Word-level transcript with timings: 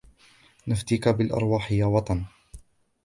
نَفْدِيكَ 0.67 1.07
بِالْأَرْوَاحِ 1.09 1.71
يَا 1.71 1.85
وَطَن 1.85 2.25